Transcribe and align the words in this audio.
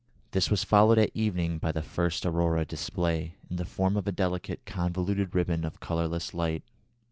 This 0.31 0.49
was 0.49 0.63
followed 0.63 0.97
at 0.97 1.11
evening 1.13 1.59
by 1.59 1.71
the 1.71 1.83
first 1.83 2.25
aurora 2.25 2.65
display, 2.65 3.35
in 3.51 3.57
the 3.57 3.65
form 3.65 3.95
of 3.95 4.07
a 4.07 4.11
delicate 4.11 4.65
convoluted 4.65 5.35
ribbon 5.35 5.63
of 5.63 5.79
colourless 5.79 6.33
light. 6.33 6.63